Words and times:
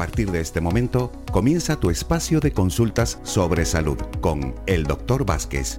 partir 0.00 0.30
de 0.30 0.40
este 0.40 0.62
momento 0.62 1.12
comienza 1.30 1.76
tu 1.78 1.90
espacio 1.90 2.40
de 2.40 2.52
consultas 2.52 3.18
sobre 3.22 3.66
salud 3.66 3.98
con 4.22 4.54
el 4.64 4.84
Dr. 4.84 5.26
Vázquez. 5.26 5.78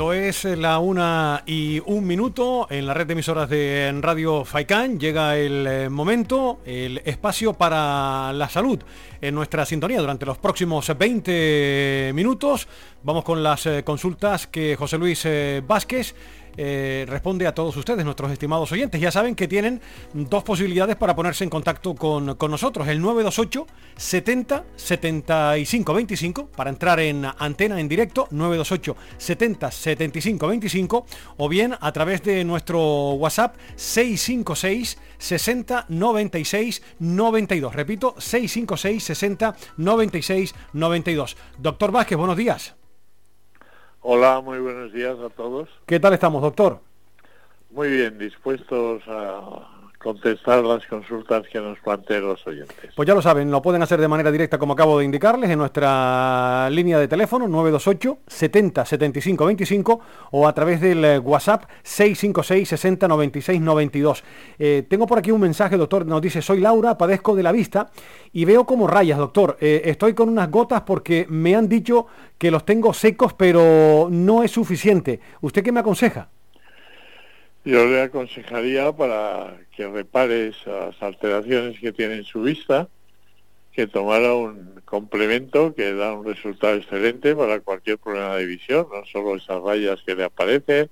Es 0.00 0.44
la 0.44 0.78
una 0.78 1.42
y 1.44 1.78
un 1.84 2.06
minuto 2.06 2.66
en 2.70 2.86
la 2.86 2.94
red 2.94 3.06
de 3.06 3.12
emisoras 3.12 3.50
de 3.50 3.94
Radio 4.00 4.46
Faicán 4.46 4.98
llega 4.98 5.36
el 5.36 5.66
eh, 5.66 5.88
momento, 5.90 6.60
el 6.64 7.02
espacio 7.04 7.52
para 7.52 8.32
la 8.32 8.48
salud 8.48 8.82
en 9.20 9.34
nuestra 9.34 9.66
sintonía 9.66 10.00
durante 10.00 10.24
los 10.24 10.38
próximos 10.38 10.90
20 10.96 12.12
minutos. 12.14 12.66
Vamos 13.02 13.24
con 13.24 13.42
las 13.42 13.66
eh, 13.66 13.84
consultas 13.84 14.46
que 14.46 14.74
José 14.74 14.96
Luis 14.96 15.22
eh, 15.26 15.62
Vázquez 15.64 16.14
eh, 16.56 17.04
responde 17.08 17.46
a 17.46 17.54
todos 17.54 17.76
ustedes, 17.76 18.04
nuestros 18.04 18.30
estimados 18.30 18.70
oyentes. 18.72 19.00
Ya 19.00 19.10
saben 19.10 19.34
que 19.34 19.48
tienen 19.48 19.80
dos 20.12 20.42
posibilidades 20.42 20.96
para 20.96 21.14
ponerse 21.14 21.44
en 21.44 21.50
contacto 21.50 21.94
con, 21.94 22.36
nosotros. 22.50 22.88
El 22.88 23.00
928 23.00 23.66
70 23.96 24.64
75 24.76 25.94
25 25.94 26.46
para 26.48 26.70
entrar 26.70 27.00
en 27.00 27.26
antena 27.38 27.78
en 27.80 27.88
directo 27.88 28.28
928 28.30 28.96
70 29.18 29.70
75 29.70 30.48
25 30.48 31.06
o 31.36 31.48
bien 31.48 31.74
a 31.80 31.92
través 31.92 32.22
de 32.22 32.44
nuestro 32.44 33.12
WhatsApp 33.12 33.56
656 33.76 34.98
60 35.18 35.86
96 35.88 36.82
92. 36.98 37.74
Repito, 37.74 38.14
656 38.18 39.04
60 39.04 39.56
96 39.76 40.54
92. 40.72 41.36
Doctor 41.58 41.92
Vázquez, 41.92 42.18
buenos 42.18 42.36
días. 42.36 42.79
Hola, 44.02 44.40
muy 44.40 44.58
buenos 44.58 44.94
días 44.94 45.18
a 45.18 45.28
todos. 45.28 45.68
¿Qué 45.84 46.00
tal 46.00 46.14
estamos, 46.14 46.40
doctor? 46.40 46.80
Muy 47.70 47.90
bien, 47.90 48.18
dispuestos 48.18 49.02
a 49.06 49.79
contestar 50.02 50.64
las 50.64 50.86
consultas 50.86 51.46
que 51.52 51.60
nos 51.60 51.78
planteen 51.80 52.26
los 52.26 52.44
oyentes. 52.46 52.90
Pues 52.96 53.06
ya 53.06 53.14
lo 53.14 53.22
saben, 53.22 53.50
lo 53.50 53.60
pueden 53.60 53.82
hacer 53.82 54.00
de 54.00 54.08
manera 54.08 54.32
directa 54.32 54.58
como 54.58 54.72
acabo 54.72 54.98
de 54.98 55.04
indicarles 55.04 55.50
en 55.50 55.58
nuestra 55.58 56.68
línea 56.70 56.98
de 56.98 57.06
teléfono 57.06 57.46
928 57.46 58.18
70 58.26 58.84
75 58.86 59.46
25 59.46 60.00
o 60.30 60.48
a 60.48 60.54
través 60.54 60.80
del 60.80 61.04
eh, 61.04 61.18
WhatsApp 61.18 61.64
656 61.82 62.68
60 62.68 63.08
96 63.08 63.60
92. 63.60 64.24
tengo 64.88 65.06
por 65.06 65.18
aquí 65.18 65.30
un 65.30 65.40
mensaje, 65.40 65.76
doctor, 65.76 66.06
nos 66.06 66.22
dice, 66.22 66.40
soy 66.40 66.60
Laura, 66.60 66.96
padezco 66.96 67.34
de 67.34 67.42
la 67.42 67.52
vista 67.52 67.90
y 68.32 68.44
veo 68.44 68.64
como 68.64 68.86
rayas, 68.86 69.18
doctor. 69.18 69.56
Eh, 69.60 69.82
estoy 69.84 70.14
con 70.14 70.28
unas 70.28 70.50
gotas 70.50 70.82
porque 70.82 71.26
me 71.28 71.54
han 71.54 71.68
dicho 71.68 72.06
que 72.38 72.50
los 72.50 72.64
tengo 72.64 72.94
secos, 72.94 73.34
pero 73.34 74.08
no 74.10 74.42
es 74.42 74.50
suficiente. 74.50 75.20
¿Usted 75.40 75.62
qué 75.62 75.72
me 75.72 75.80
aconseja? 75.80 76.28
Yo 77.62 77.84
le 77.84 78.00
aconsejaría 78.00 78.90
para 78.90 79.58
que 79.76 79.86
repare 79.86 80.48
esas 80.48 81.00
alteraciones 81.02 81.78
que 81.78 81.92
tiene 81.92 82.14
en 82.14 82.24
su 82.24 82.40
vista, 82.40 82.88
que 83.72 83.86
tomara 83.86 84.32
un 84.32 84.80
complemento 84.86 85.74
que 85.74 85.92
da 85.92 86.14
un 86.14 86.24
resultado 86.24 86.76
excelente 86.76 87.36
para 87.36 87.60
cualquier 87.60 87.98
problema 87.98 88.36
de 88.36 88.46
visión, 88.46 88.86
no 88.90 89.04
solo 89.04 89.36
esas 89.36 89.60
rayas 89.62 90.00
que 90.06 90.14
le 90.14 90.24
aparecen, 90.24 90.88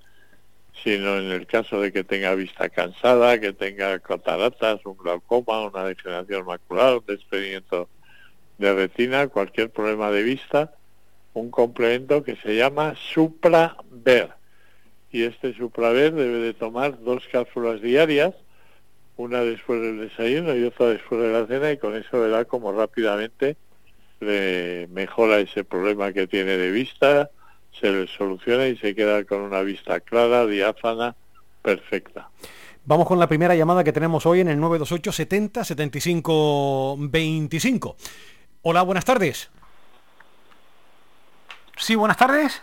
sino 0.85 1.17
en 1.17 1.33
el 1.33 1.47
caso 1.47 1.81
de 1.81 1.91
que 1.91 2.05
tenga 2.05 2.35
vista 2.35 2.69
cansada, 2.69 3.41
que 3.41 3.55
tenga 3.55 3.99
cataratas, 4.01 4.85
un 4.85 4.99
glaucoma, 4.99 5.67
una 5.67 5.85
degeneración 5.85 6.45
macular, 6.45 6.99
un 6.99 7.07
desprendimiento 7.07 7.89
de 8.59 8.75
retina, 8.75 9.29
cualquier 9.29 9.71
problema 9.71 10.11
de 10.11 10.23
vista, 10.23 10.75
un 11.33 11.51
complemento 11.51 12.23
que 12.23 12.37
se 12.37 12.57
llama 12.57 12.95
SupraVer 12.95 14.38
y 15.11 15.25
este 15.25 15.55
supraver 15.55 16.13
debe 16.13 16.39
de 16.39 16.55
tomar 16.55 17.03
dos 17.03 17.25
cápsulas 17.31 17.81
diarias, 17.81 18.35
una 19.17 19.41
después 19.41 19.81
del 19.81 20.01
desayuno 20.01 20.55
y 20.55 20.65
otra 20.65 20.87
después 20.87 21.21
de 21.21 21.33
la 21.33 21.47
cena 21.47 21.73
y 21.73 21.79
con 21.79 21.97
eso 21.97 22.21
verá 22.21 22.45
como 22.45 22.73
rápidamente 22.73 23.57
le 24.21 24.89
mejora 24.91 25.39
ese 25.39 25.65
problema 25.65 26.13
que 26.13 26.27
tiene 26.27 26.57
de 26.57 26.71
vista, 26.71 27.31
se 27.81 27.91
le 27.91 28.07
soluciona 28.09 28.67
y 28.67 28.77
se 28.77 28.95
queda 28.95 29.25
con 29.25 29.41
una 29.41 29.63
vista 29.63 30.01
clara, 30.01 30.47
diáfana, 30.47 31.15
perfecta. 31.63 32.29
Vamos 32.85 33.07
con 33.07 33.19
la 33.19 33.29
primera 33.29 33.55
llamada 33.55 33.85
que 33.85 33.93
tenemos 33.93 34.25
hoy 34.27 34.41
en 34.41 34.49
el 34.49 34.59
928 34.59 35.13
70 35.13 35.65
75 35.65 36.97
25. 36.99 37.97
Hola, 38.63 38.83
buenas 38.83 39.05
tardes. 39.05 39.51
Sí, 41.77 41.95
buenas 41.95 42.17
tardes. 42.17 42.63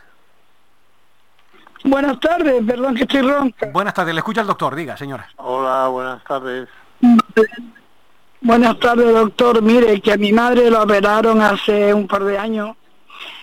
Buenas 1.85 2.19
tardes, 2.19 2.63
perdón 2.65 2.95
que 2.95 3.03
estoy 3.03 3.21
ronca. 3.21 3.69
Buenas 3.71 3.93
tardes, 3.93 4.15
le 4.15 4.19
escucha 4.19 4.41
el 4.41 4.47
doctor, 4.47 4.75
diga, 4.75 4.97
señora. 4.97 5.29
Hola, 5.37 5.87
buenas 5.87 6.23
tardes. 6.23 6.67
Buenas 8.41 8.79
tardes, 8.79 9.13
doctor. 9.13 9.61
Mire, 9.61 10.01
que 10.01 10.11
a 10.11 10.17
mi 10.17 10.33
madre 10.33 10.71
la 10.71 10.81
operaron 10.81 11.41
hace 11.41 11.93
un 11.93 12.07
par 12.07 12.23
de 12.23 12.39
años 12.39 12.75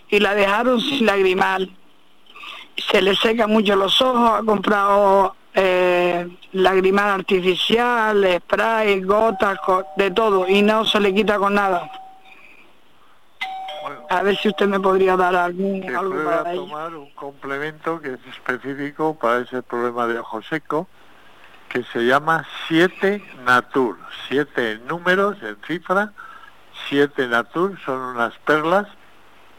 y 0.08 0.18
la 0.18 0.34
dejaron 0.34 0.80
sin 0.80 1.06
lagrimal. 1.06 1.70
Se 2.90 3.00
le 3.00 3.14
seca 3.14 3.46
mucho 3.46 3.76
los 3.76 4.02
ojos, 4.02 4.40
ha 4.40 4.42
comprado 4.42 5.36
eh, 5.54 6.28
lagrimal 6.50 7.10
artificial, 7.10 8.26
spray, 8.40 9.02
gotas, 9.02 9.58
de 9.96 10.10
todo, 10.10 10.48
y 10.48 10.62
no 10.62 10.84
se 10.84 10.98
le 10.98 11.14
quita 11.14 11.38
con 11.38 11.54
nada 11.54 12.01
a 14.12 14.22
ver 14.22 14.36
si 14.36 14.48
usted 14.48 14.66
me 14.68 14.78
podría 14.78 15.16
dar 15.16 15.34
algún 15.34 15.84
algo 15.96 16.22
para 16.24 16.54
tomar 16.54 16.94
un 16.94 17.10
complemento 17.12 17.98
que 17.98 18.12
es 18.12 18.20
específico 18.30 19.18
para 19.18 19.40
ese 19.40 19.62
problema 19.62 20.06
de 20.06 20.18
ojo 20.18 20.42
seco 20.42 20.86
que 21.70 21.82
se 21.84 22.04
llama 22.04 22.46
7 22.68 23.24
Natur, 23.46 23.96
7 24.28 24.82
números 24.86 25.38
en 25.42 25.56
cifra, 25.66 26.12
7 26.90 27.26
Natur 27.28 27.78
son 27.86 28.00
unas 28.00 28.36
perlas 28.40 28.86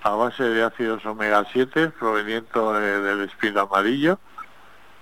a 0.03 0.11
base 0.11 0.43
de 0.43 0.63
ácidos 0.63 1.03
omega 1.07 1.43
7 1.51 1.89
provenientes 1.89 2.53
del 2.53 3.21
espino 3.21 3.61
amarillo, 3.61 4.19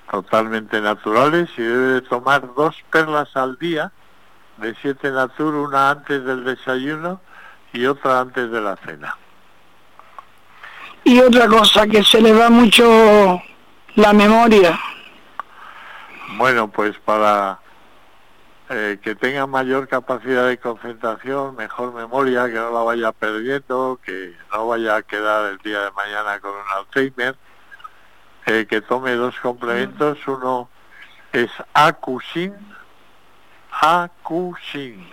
totalmente 0.09 0.79
naturales 0.79 1.50
y 1.57 1.62
debe 1.62 1.88
de 1.95 2.01
tomar 2.01 2.53
dos 2.53 2.78
perlas 2.89 3.35
al 3.35 3.57
día 3.57 3.91
de 4.56 4.73
7 4.81 5.12
Natur, 5.12 5.56
una 5.56 5.89
antes 5.89 6.23
del 6.23 6.45
desayuno 6.45 7.19
y 7.73 7.85
otra 7.85 8.22
antes 8.22 8.50
de 8.50 8.62
la 8.62 8.78
cena. 8.78 9.18
Y 11.03 11.19
otra 11.19 11.47
cosa, 11.47 11.88
que 11.88 12.03
se 12.03 12.22
le 12.22 12.34
va 12.34 12.50
mucho 12.50 13.41
la 13.95 14.13
memoria. 14.13 14.79
Bueno, 16.38 16.69
pues 16.69 16.97
para 17.00 17.59
eh, 18.69 19.00
que 19.01 19.16
tenga 19.16 19.47
mayor 19.47 19.88
capacidad 19.88 20.47
de 20.47 20.57
concentración, 20.57 21.56
mejor 21.56 21.94
memoria, 21.94 22.45
que 22.47 22.53
no 22.53 22.72
la 22.72 22.84
vaya 22.84 23.12
perdiendo, 23.12 24.00
que 24.03 24.35
no 24.53 24.67
vaya 24.67 24.97
a 24.97 25.01
quedar 25.01 25.51
el 25.51 25.57
día 25.57 25.81
de 25.81 25.91
mañana 25.91 26.39
con 26.39 26.51
un 26.51 26.63
Alzheimer, 26.78 27.35
eh, 28.45 28.66
que 28.69 28.81
tome 28.81 29.12
dos 29.16 29.35
complementos. 29.41 30.19
Uno 30.28 30.69
es 31.33 31.51
Acusin, 31.73 32.53
Acusin. 33.72 35.06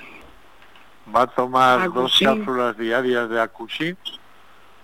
Va 1.14 1.22
a 1.22 1.26
tomar 1.26 1.90
dos 1.92 2.18
cápsulas 2.22 2.76
diarias 2.76 3.28
de 3.30 3.40
Acusin 3.40 3.96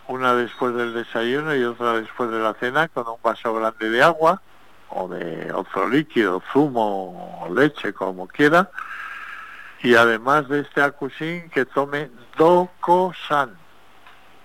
una 0.09 0.35
después 0.35 0.75
del 0.75 0.95
desayuno 0.95 1.55
y 1.55 1.65
otra 1.65 1.95
después 1.95 2.31
de 2.31 2.39
la 2.39 2.55
cena 2.55 2.89
con 2.89 3.07
un 3.09 3.17
vaso 3.23 3.55
grande 3.55 3.91
de 3.91 4.03
agua 4.03 4.43
o 4.91 5.09
de 5.09 5.53
otro 5.53 5.89
líquido, 5.89 6.43
zumo 6.53 7.41
o 7.43 7.55
leche, 7.55 7.93
como 7.93 8.29
quiera. 8.29 8.71
Y 9.83 9.95
además 9.95 10.49
de 10.49 10.61
este 10.61 10.83
acusín, 10.83 11.51
que 11.51 11.67
tome 11.67 12.11
Docosan, 12.37 13.57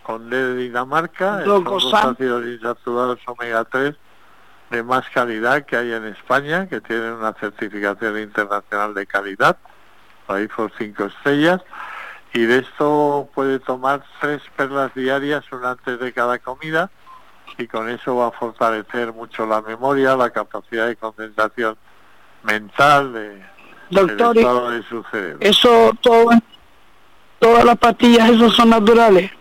con 0.03 0.30
D 0.30 0.36
de 0.36 0.56
Dinamarca, 0.56 1.41
dos 1.41 1.94
ácidos 1.94 2.46
insaturados 2.46 3.20
omega 3.28 3.64
3 3.64 3.96
de 4.72 4.84
más 4.84 5.08
calidad 5.09 5.66
que 5.66 5.78
hay 5.78 5.94
en 5.94 6.06
España, 6.06 6.67
que 6.67 6.82
tienen 6.82 7.14
una 7.14 7.34
certificación 7.34 8.20
internacional 8.20 8.94
de 8.94 9.06
calidad, 9.08 9.58
ahí 10.28 10.47
por 10.47 10.72
cinco 10.78 11.06
estrellas 11.06 11.61
y 12.34 12.41
de 12.41 12.59
esto 12.59 13.29
puede 13.34 13.59
tomar 13.59 14.03
tres 14.22 14.41
perlas 14.55 14.93
diarias, 14.93 15.43
una 15.52 15.72
antes 15.72 15.99
de 15.99 16.14
cada 16.14 16.37
comida, 16.40 16.91
y 17.58 17.67
con 17.67 17.90
eso 17.90 18.16
va 18.17 18.28
a 18.28 18.31
fortalecer 18.31 19.14
mucho 19.14 19.46
la 19.46 19.61
memoria, 19.61 20.16
la 20.16 20.29
capacidad 20.29 20.87
de 20.87 20.96
concentración 20.96 21.76
mental, 22.43 23.14
de, 23.14 23.43
Doctor, 23.90 24.37
estado 24.37 24.70
de 24.70 24.84
su 24.84 25.03
cerebro. 25.11 25.37
Eso, 25.41 25.91
todo, 26.02 26.29
todas 27.40 27.66
las 27.66 27.78
pastillas, 27.78 28.29
esos 28.29 28.55
son 28.55 28.70
naturales. 28.70 29.32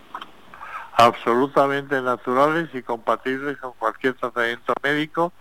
Absolutamente 0.97 2.01
naturales 2.01 2.71
y 2.73 2.83
compatibles 2.83 3.59
con 3.59 3.73
cualquier 3.79 4.15
tratamiento 4.15 4.73
médico 4.83 5.33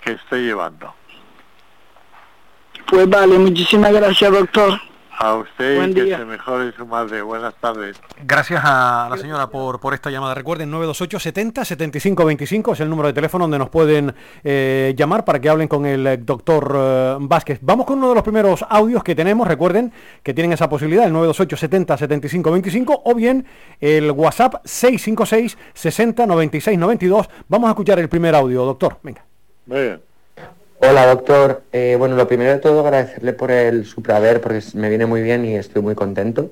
que 0.00 0.12
esté 0.12 0.42
llevando. 0.42 0.94
Pues 2.86 3.08
vale, 3.08 3.38
muchísimas 3.38 3.92
gracias, 3.92 4.30
doctor. 4.30 4.78
A 5.22 5.36
usted 5.36 5.86
y 5.86 5.94
que 5.94 6.16
se 6.16 6.24
mejore 6.24 6.72
su 6.72 6.84
madre. 6.84 7.22
Buenas 7.22 7.54
tardes. 7.54 7.96
Gracias 8.24 8.60
a 8.64 9.06
la 9.08 9.16
señora 9.16 9.46
por, 9.46 9.78
por 9.78 9.94
esta 9.94 10.10
llamada. 10.10 10.34
Recuerden, 10.34 10.68
928 10.68 11.20
70 11.20 11.64
75 11.64 12.24
25 12.24 12.72
es 12.72 12.80
el 12.80 12.90
número 12.90 13.06
de 13.06 13.14
teléfono 13.14 13.44
donde 13.44 13.56
nos 13.56 13.70
pueden 13.70 14.12
eh, 14.42 14.94
llamar 14.96 15.24
para 15.24 15.40
que 15.40 15.48
hablen 15.48 15.68
con 15.68 15.86
el 15.86 16.04
eh, 16.08 16.16
doctor 16.16 16.74
eh, 16.76 17.16
Vázquez. 17.20 17.60
Vamos 17.62 17.86
con 17.86 17.98
uno 17.98 18.08
de 18.08 18.14
los 18.16 18.24
primeros 18.24 18.64
audios 18.68 19.04
que 19.04 19.14
tenemos. 19.14 19.46
Recuerden 19.46 19.92
que 20.24 20.34
tienen 20.34 20.54
esa 20.54 20.68
posibilidad, 20.68 21.06
el 21.06 21.12
928 21.12 21.56
70 21.56 21.98
75 21.98 22.50
25 22.50 23.02
o 23.04 23.14
bien 23.14 23.46
el 23.80 24.10
WhatsApp 24.10 24.56
656 24.64 25.56
60 25.72 26.26
96 26.26 26.76
92. 26.76 27.30
Vamos 27.46 27.68
a 27.68 27.70
escuchar 27.70 28.00
el 28.00 28.08
primer 28.08 28.34
audio, 28.34 28.64
doctor. 28.64 28.98
Venga. 29.04 29.24
Bien. 29.66 30.02
Hola 30.84 31.06
doctor, 31.06 31.62
eh, 31.70 31.94
bueno 31.96 32.16
lo 32.16 32.26
primero 32.26 32.50
de 32.50 32.58
todo 32.58 32.80
agradecerle 32.80 33.32
por 33.32 33.52
el 33.52 33.86
supraver 33.86 34.40
porque 34.40 34.60
me 34.74 34.88
viene 34.88 35.06
muy 35.06 35.22
bien 35.22 35.44
y 35.44 35.54
estoy 35.54 35.80
muy 35.80 35.94
contento. 35.94 36.50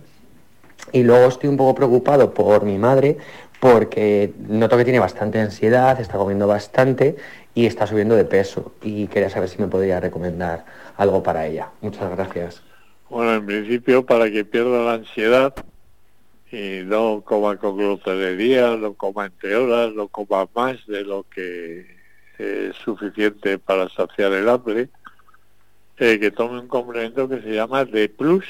Y 0.92 1.02
luego 1.02 1.26
estoy 1.26 1.48
un 1.50 1.56
poco 1.56 1.74
preocupado 1.74 2.32
por 2.32 2.62
mi 2.62 2.78
madre 2.78 3.16
porque 3.58 4.32
noto 4.46 4.76
que 4.76 4.84
tiene 4.84 5.00
bastante 5.00 5.40
ansiedad, 5.40 6.00
está 6.00 6.16
comiendo 6.16 6.46
bastante 6.46 7.16
y 7.56 7.66
está 7.66 7.88
subiendo 7.88 8.14
de 8.14 8.24
peso 8.24 8.72
y 8.82 9.08
quería 9.08 9.30
saber 9.30 9.48
si 9.48 9.58
me 9.58 9.66
podría 9.66 9.98
recomendar 9.98 10.64
algo 10.96 11.24
para 11.24 11.44
ella. 11.48 11.70
Muchas 11.80 12.08
gracias. 12.16 12.62
Bueno, 13.08 13.34
en 13.34 13.44
principio 13.44 14.06
para 14.06 14.30
que 14.30 14.44
pierda 14.44 14.84
la 14.84 14.92
ansiedad 14.92 15.52
y 16.52 16.82
no 16.84 17.22
coma 17.24 17.56
con 17.56 17.76
glotonería, 17.76 18.76
no 18.76 18.94
coma 18.94 19.26
entre 19.26 19.56
horas, 19.56 19.92
no 19.92 20.06
coma 20.06 20.48
más 20.54 20.86
de 20.86 21.02
lo 21.02 21.24
que 21.24 21.99
es 22.40 22.76
suficiente 22.76 23.58
para 23.58 23.88
saciar 23.88 24.32
el 24.32 24.48
hambre, 24.48 24.88
eh, 25.98 26.18
que 26.18 26.30
tome 26.30 26.60
un 26.60 26.68
complemento 26.68 27.28
que 27.28 27.42
se 27.42 27.54
llama 27.54 27.84
D+. 27.84 28.08
Plus. 28.08 28.44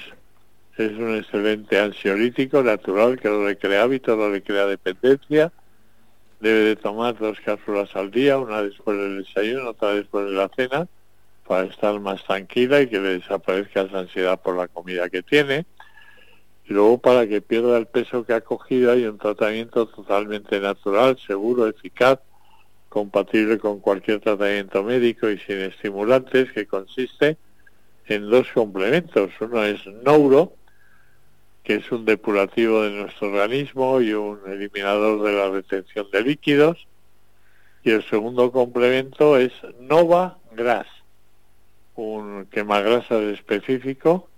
Es 0.76 0.92
un 0.92 1.16
excelente 1.16 1.78
ansiolítico 1.78 2.62
natural 2.62 3.18
que 3.18 3.28
no 3.28 3.44
le 3.46 3.58
crea 3.58 3.82
hábito, 3.82 4.16
no 4.16 4.30
le 4.30 4.42
crea 4.42 4.66
dependencia. 4.66 5.52
Debe 6.38 6.60
de 6.60 6.76
tomar 6.76 7.18
dos 7.18 7.38
cápsulas 7.44 7.94
al 7.96 8.10
día, 8.10 8.38
una 8.38 8.62
después 8.62 8.96
del 8.96 9.24
desayuno, 9.24 9.70
otra 9.70 9.94
después 9.94 10.26
de 10.26 10.32
la 10.32 10.48
cena, 10.56 10.88
para 11.46 11.64
estar 11.64 11.98
más 12.00 12.24
tranquila 12.24 12.80
y 12.80 12.86
que 12.86 12.98
le 12.98 13.18
desaparezca 13.18 13.82
esa 13.82 13.98
ansiedad 13.98 14.40
por 14.40 14.56
la 14.56 14.68
comida 14.68 15.10
que 15.10 15.22
tiene. 15.22 15.66
Y 16.64 16.72
luego 16.72 16.98
para 16.98 17.26
que 17.26 17.42
pierda 17.42 17.76
el 17.76 17.86
peso 17.86 18.24
que 18.24 18.32
ha 18.32 18.40
cogido 18.40 18.92
hay 18.92 19.04
un 19.04 19.18
tratamiento 19.18 19.86
totalmente 19.86 20.60
natural, 20.60 21.18
seguro, 21.18 21.66
eficaz, 21.66 22.20
compatible 22.90 23.58
con 23.58 23.78
cualquier 23.78 24.20
tratamiento 24.20 24.82
médico 24.82 25.30
y 25.30 25.38
sin 25.38 25.58
estimulantes, 25.60 26.52
que 26.52 26.66
consiste 26.66 27.38
en 28.06 28.28
dos 28.28 28.48
complementos. 28.52 29.30
Uno 29.40 29.64
es 29.64 29.86
Neuro, 29.86 30.52
que 31.62 31.76
es 31.76 31.90
un 31.92 32.04
depurativo 32.04 32.82
de 32.82 32.90
nuestro 32.90 33.28
organismo 33.28 34.00
y 34.00 34.12
un 34.12 34.40
eliminador 34.46 35.22
de 35.22 35.32
la 35.32 35.48
retención 35.48 36.06
de 36.12 36.22
líquidos. 36.22 36.88
Y 37.84 37.92
el 37.92 38.02
segundo 38.10 38.50
complemento 38.50 39.38
es 39.38 39.52
Nova 39.78 40.38
Gras, 40.52 40.88
un 41.94 42.46
quemagrasas 42.50 43.22
específico 43.22 44.28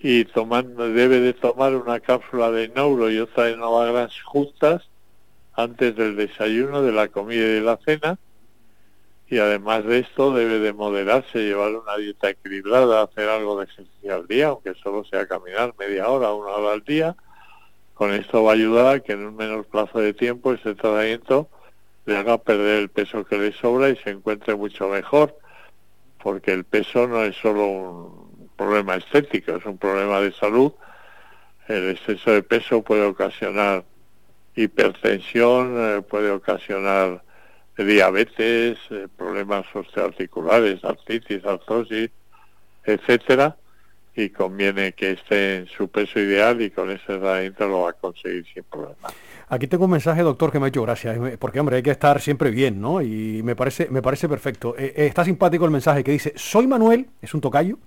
y 0.00 0.24
tomando, 0.24 0.88
debe 0.90 1.20
de 1.20 1.32
tomar 1.32 1.76
una 1.76 2.00
cápsula 2.00 2.50
de 2.50 2.68
Neuro 2.68 3.08
y 3.10 3.18
otra 3.18 3.44
de 3.44 3.56
Nova 3.56 3.86
Gras 3.86 4.20
juntas 4.22 4.88
antes 5.58 5.96
del 5.96 6.14
desayuno, 6.14 6.82
de 6.82 6.92
la 6.92 7.08
comida 7.08 7.40
y 7.40 7.54
de 7.54 7.60
la 7.60 7.76
cena. 7.78 8.16
Y 9.28 9.38
además 9.38 9.84
de 9.84 9.98
esto 9.98 10.32
debe 10.32 10.60
de 10.60 10.72
moderarse, 10.72 11.40
llevar 11.40 11.74
una 11.74 11.96
dieta 11.96 12.30
equilibrada, 12.30 13.02
hacer 13.02 13.28
algo 13.28 13.58
de 13.58 13.64
ejercicio 13.64 14.14
al 14.14 14.28
día, 14.28 14.48
aunque 14.48 14.74
solo 14.74 15.04
sea 15.04 15.26
caminar 15.26 15.74
media 15.76 16.08
hora, 16.08 16.32
una 16.32 16.52
hora 16.52 16.74
al 16.74 16.84
día. 16.84 17.16
Con 17.94 18.14
esto 18.14 18.44
va 18.44 18.52
a 18.52 18.54
ayudar 18.54 18.94
a 18.94 19.00
que 19.00 19.12
en 19.14 19.26
un 19.26 19.34
menor 19.34 19.64
plazo 19.64 19.98
de 19.98 20.14
tiempo 20.14 20.52
ese 20.52 20.76
tratamiento 20.76 21.48
le 22.06 22.16
haga 22.16 22.38
perder 22.38 22.78
el 22.78 22.88
peso 22.88 23.24
que 23.24 23.36
le 23.36 23.52
sobra 23.52 23.88
y 23.90 23.96
se 23.96 24.10
encuentre 24.10 24.54
mucho 24.54 24.88
mejor, 24.88 25.36
porque 26.22 26.52
el 26.52 26.62
peso 26.62 27.08
no 27.08 27.24
es 27.24 27.34
solo 27.34 27.66
un 27.66 28.50
problema 28.56 28.94
estético, 28.94 29.56
es 29.56 29.66
un 29.66 29.76
problema 29.76 30.20
de 30.20 30.30
salud. 30.30 30.72
El 31.66 31.90
exceso 31.90 32.30
de 32.30 32.44
peso 32.44 32.80
puede 32.82 33.04
ocasionar 33.04 33.84
hipertensión, 34.58 35.74
eh, 35.76 36.02
puede 36.02 36.30
ocasionar 36.30 37.22
diabetes, 37.76 38.76
eh, 38.90 39.06
problemas 39.16 39.64
osteoarticulares, 39.72 40.84
artritis, 40.84 41.44
artrosis, 41.44 42.10
etcétera, 42.84 43.56
y 44.16 44.30
conviene 44.30 44.92
que 44.94 45.12
esté 45.12 45.58
en 45.58 45.66
su 45.68 45.86
peso 45.86 46.18
ideal 46.18 46.60
y 46.60 46.70
con 46.70 46.90
ese 46.90 47.04
tratamiento 47.06 47.68
lo 47.68 47.82
va 47.82 47.90
a 47.90 47.92
conseguir 47.92 48.44
sin 48.52 48.64
problema. 48.64 49.08
Aquí 49.48 49.68
tengo 49.68 49.84
un 49.84 49.92
mensaje, 49.92 50.22
doctor, 50.22 50.50
que 50.50 50.58
me 50.58 50.66
ha 50.66 50.68
hecho 50.70 50.82
gracias, 50.82 51.16
eh, 51.16 51.36
porque 51.38 51.60
hombre, 51.60 51.76
hay 51.76 51.82
que 51.84 51.92
estar 51.92 52.20
siempre 52.20 52.50
bien, 52.50 52.80
¿no? 52.80 53.00
Y 53.00 53.42
me 53.44 53.54
parece, 53.54 53.88
me 53.90 54.02
parece 54.02 54.28
perfecto. 54.28 54.74
está 54.76 55.24
simpático 55.24 55.64
el 55.64 55.70
mensaje 55.70 56.02
que 56.02 56.10
dice, 56.10 56.32
soy 56.34 56.66
Manuel, 56.66 57.06
es 57.22 57.32
un 57.32 57.40
tocayo, 57.40 57.78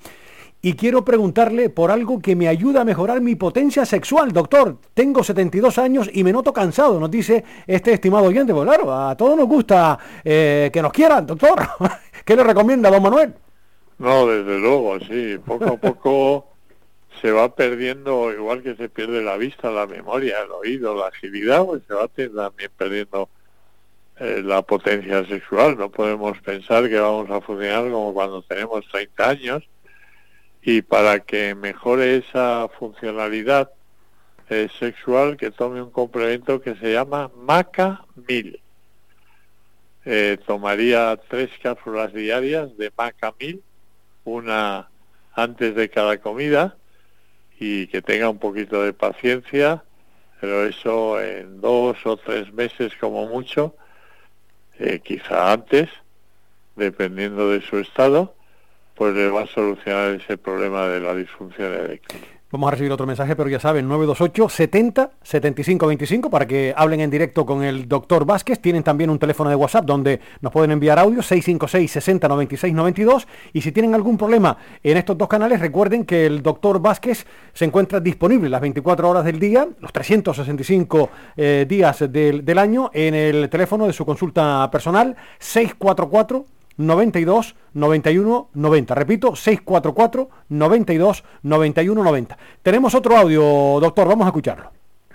y 0.62 0.74
quiero 0.74 1.04
preguntarle 1.04 1.70
por 1.70 1.90
algo 1.90 2.20
que 2.20 2.36
me 2.36 2.48
ayuda 2.48 2.82
a 2.82 2.86
mejorar 2.86 3.20
mi 3.20 3.36
potencia 3.36 3.84
sexual. 3.84 4.32
Doctor, 4.32 4.78
tengo 4.94 5.24
72 5.24 5.78
años 5.80 6.10
y 6.14 6.24
me 6.24 6.32
noto 6.32 6.54
cansado, 6.54 7.00
nos 7.00 7.10
dice 7.10 7.44
este 7.66 7.94
estimado 7.94 8.26
oyente. 8.26 8.54
Pues 8.54 8.68
claro, 8.68 8.94
a 8.94 9.18
todos 9.18 9.36
nos 9.36 9.48
gusta 9.48 9.98
eh, 10.24 10.70
que 10.72 10.82
nos 10.82 10.94
quieran, 10.94 11.26
doctor. 11.26 11.60
¿Qué 12.26 12.36
le 12.36 12.44
recomienda, 12.44 12.92
don 12.92 13.02
Manuel? 13.02 13.34
No, 13.98 14.28
desde 14.28 14.60
luego, 14.60 15.00
sí. 15.00 15.40
Poco 15.44 15.66
a 15.66 15.78
poco 15.78 16.48
se 17.22 17.32
va 17.32 17.56
perdiendo, 17.56 18.32
igual 18.32 18.62
que 18.62 18.76
se 18.76 18.88
pierde 18.88 19.24
la 19.24 19.38
vista, 19.38 19.72
la 19.72 19.88
memoria, 19.88 20.42
el 20.44 20.52
oído, 20.52 20.96
la 20.96 21.08
agilidad, 21.08 21.66
pues 21.66 21.82
se 21.88 21.96
va 21.96 22.08
también 22.08 22.70
perdiendo 22.78 23.30
eh, 24.20 24.44
la 24.44 24.62
potencia 24.62 25.26
sexual. 25.26 25.76
No 25.76 25.90
podemos 25.90 26.40
pensar 26.42 26.88
que 26.88 27.00
vamos 27.00 27.32
a 27.32 27.42
funcionar 27.42 27.90
como 27.90 28.14
cuando 28.14 28.44
tenemos 28.44 28.86
30 28.92 29.28
años 29.28 29.64
y 30.62 30.82
para 30.82 31.22
que 31.22 31.56
mejore 31.56 32.18
esa 32.18 32.68
funcionalidad 32.78 33.72
eh, 34.50 34.68
sexual 34.80 35.38
que 35.38 35.52
tome 35.52 35.82
un 35.82 35.92
complemento 35.92 36.62
que 36.62 36.76
se 36.76 36.94
llama 36.94 37.32
Maca 37.36 38.06
1000. 38.28 38.60
Eh, 40.04 40.38
tomaría 40.46 41.18
tres 41.30 41.50
cápsulas 41.62 42.14
diarias 42.14 42.76
de 42.78 42.92
Maca 42.96 43.34
1000, 43.40 43.62
una 44.26 44.90
antes 45.34 45.76
de 45.76 45.90
cada 45.90 46.18
comida 46.20 46.76
y 47.60 47.88
que 47.88 48.02
tenga 48.02 48.30
un 48.30 48.40
poquito 48.40 48.84
de 48.84 48.94
paciencia, 48.94 49.84
pero 50.40 50.66
eso 50.66 51.22
en 51.22 51.62
dos 51.62 51.98
o 52.06 52.18
tres 52.18 52.52
meses 52.52 52.94
como 53.00 53.28
mucho, 53.28 53.76
eh, 54.80 55.00
quizá 55.04 55.54
antes, 55.54 55.90
dependiendo 56.76 57.50
de 57.52 57.62
su 57.62 57.78
estado, 57.78 58.36
pues 58.96 59.16
le 59.16 59.30
va 59.30 59.44
a 59.44 59.48
solucionar 59.48 60.12
ese 60.12 60.38
problema 60.38 60.88
de 60.88 61.00
la 61.00 61.16
disfunción 61.16 61.74
eréctil. 61.74 62.22
Vamos 62.52 62.68
a 62.68 62.72
recibir 62.72 62.92
otro 62.92 63.08
mensaje, 63.08 63.34
pero 63.34 63.48
ya 63.48 63.62
saben, 63.62 63.88
928 63.88 64.50
70 64.50 65.12
75 65.24 65.88
25 65.88 66.30
para 66.30 66.46
que 66.46 66.74
hablen 66.76 67.00
en 67.00 67.10
directo 67.10 67.46
con 67.46 67.64
el 67.64 67.88
doctor 67.88 68.26
Vázquez. 68.26 68.60
Tienen 68.60 68.84
también 68.84 69.10
un 69.10 69.18
teléfono 69.18 69.50
de 69.50 69.56
WhatsApp 69.56 69.86
donde 69.86 70.20
nos 70.42 70.52
pueden 70.52 70.72
enviar 70.72 71.00
audio 71.00 71.22
656 71.22 71.90
60 71.90 72.28
96 72.28 72.74
92. 72.74 73.28
Y 73.54 73.62
si 73.62 73.72
tienen 73.72 73.96
algún 73.96 74.18
problema 74.18 74.58
en 74.84 74.98
estos 74.98 75.18
dos 75.18 75.30
canales, 75.30 75.62
recuerden 75.62 76.04
que 76.04 76.26
el 76.26 76.44
doctor 76.44 76.82
Vázquez 76.82 77.26
se 77.54 77.64
encuentra 77.64 78.02
disponible 78.02 78.50
las 78.50 78.60
24 78.60 79.10
horas 79.10 79.24
del 79.24 79.40
día, 79.40 79.70
los 79.80 79.94
365 79.94 81.10
eh, 81.38 81.66
días 81.70 82.12
del, 82.12 82.44
del 82.44 82.58
año, 82.58 82.92
en 82.94 83.16
el 83.16 83.50
teléfono 83.50 83.88
de 83.88 83.94
su 83.94 84.06
consulta 84.06 84.70
personal 84.70 85.16
644 85.40 86.46
92 86.82 87.56
91 87.74 88.50
90. 88.54 88.96
Repito, 88.96 89.36
644 89.36 90.30
92 90.50 91.24
91 91.44 92.04
90. 92.04 92.38
Tenemos 92.62 92.96
otro 92.96 93.18
audio, 93.18 93.80
doctor, 93.80 94.08
vamos 94.08 94.26
a 94.26 94.30
escucharlo. 94.30 94.72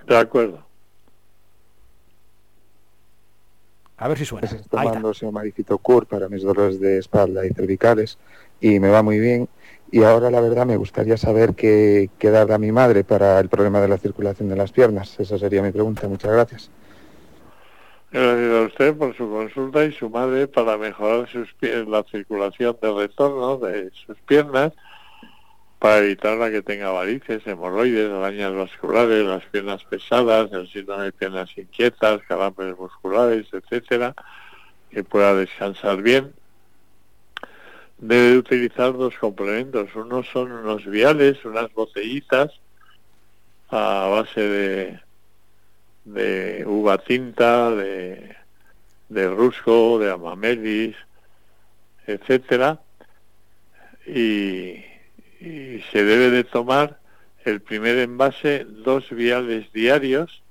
De 0.07 0.17
acuerdo. 0.17 0.67
A 3.99 4.09
ver 4.09 4.19
si 4.19 4.25
suena. 4.25 4.47
Estoy 4.47 4.61
tomando 4.69 5.13
Maricito 5.33 5.79
Cur 5.79 6.07
para 6.07 6.29
mis 6.29 6.43
dolores 6.43 6.79
de 6.81 6.99
espalda 6.99 7.47
y 7.47 7.51
cervicales 7.51 8.19
y 8.61 8.79
me 8.79 8.89
va 8.89 9.03
muy 9.03 9.19
bien. 9.19 9.49
Y 9.91 10.03
ahora 10.03 10.31
la 10.31 10.41
verdad 10.41 10.67
me 10.67 10.77
gustaría 10.77 11.17
saber 11.17 11.55
qué, 11.55 12.11
qué 12.19 12.31
darle 12.31 12.55
a 12.55 12.59
mi 12.59 12.73
madre 12.73 13.05
para 13.05 13.39
el 13.39 13.49
problema 13.49 13.81
de 13.81 13.89
la 13.89 13.99
circulación 13.99 14.49
de 14.49 14.57
las 14.57 14.73
piernas. 14.73 15.19
Esa 15.19 15.39
sería 15.39 15.63
mi 15.63 15.71
pregunta. 15.71 16.09
Muchas 16.09 16.33
gracias. 16.33 16.71
Gracias 18.19 18.51
a 18.51 18.63
usted 18.63 18.97
por 18.97 19.15
su 19.15 19.29
consulta 19.29 19.85
y 19.85 19.93
su 19.93 20.09
madre 20.09 20.49
para 20.49 20.79
mejorar 20.79 21.29
sus 21.29 21.55
la 21.61 22.03
circulación 22.05 22.75
de 22.81 22.91
retorno 22.91 23.59
de 23.59 23.91
sus 23.91 24.17
piernas, 24.21 24.73
para 25.79 25.99
evitar 25.99 26.39
la 26.39 26.51
que 26.51 26.63
tenga 26.63 26.89
varices, 26.93 27.47
hemorroides, 27.47 28.11
arañas 28.11 28.55
vasculares, 28.55 29.23
las 29.23 29.45
piernas 29.45 29.85
pesadas, 29.85 30.51
el 30.51 30.67
síndrome 30.73 31.05
de 31.05 31.13
piernas 31.13 31.51
inquietas, 31.59 32.23
calambres 32.27 32.79
musculares, 32.79 33.49
etcétera, 33.53 34.15
que 34.91 35.05
pueda 35.05 35.35
descansar 35.35 36.01
bien. 36.01 36.33
debe 37.99 38.39
utilizar 38.39 38.95
dos 38.95 39.15
complementos. 39.19 39.95
Uno 39.95 40.23
son 40.23 40.53
unos 40.53 40.87
viales, 40.87 41.45
unas 41.45 41.71
botellitas 41.75 42.51
a 43.69 44.09
base 44.11 44.41
de, 44.41 45.06
de 46.07 46.65
uva 46.67 46.99
tinta, 46.99 47.71
de, 47.73 48.37
de 49.09 49.29
rusco, 49.29 49.99
de 49.99 50.11
amamelis, 50.11 50.97
etcétera, 52.07 52.81
y, 54.07 54.85
se 55.93 56.03
debe 56.03 56.31
de 56.31 56.45
tomar 56.45 56.99
el 57.45 57.61
primer 57.61 57.99
envase 57.99 58.65
dos 58.65 59.11
viales 59.11 59.71
diarios 59.73 60.43